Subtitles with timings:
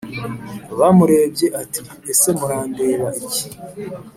[0.79, 3.45] bamurebye ati:ese murandeba iki;